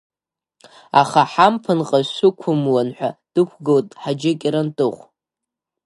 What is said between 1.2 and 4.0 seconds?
ҳамԥынҟа шәықәымлан ҳәа дықәгылт